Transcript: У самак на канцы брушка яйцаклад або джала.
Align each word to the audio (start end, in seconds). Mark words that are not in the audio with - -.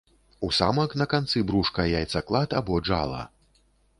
У 0.45 0.47
самак 0.59 0.95
на 1.01 1.05
канцы 1.11 1.43
брушка 1.51 1.85
яйцаклад 1.99 2.57
або 2.61 2.81
джала. 2.87 3.23